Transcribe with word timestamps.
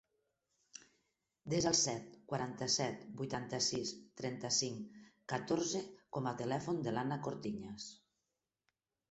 Desa 1.53 1.67
el 1.71 1.75
set, 1.79 2.15
quaranta-set, 2.31 3.03
vuitanta-sis, 3.19 3.93
trenta-cinc, 4.23 4.97
catorze 5.35 5.83
com 6.19 6.31
a 6.33 6.35
telèfon 6.43 6.83
de 6.89 6.97
l'Ana 6.99 7.21
Cortiñas. 7.31 7.87